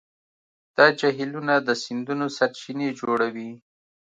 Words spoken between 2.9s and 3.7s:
جوړوي.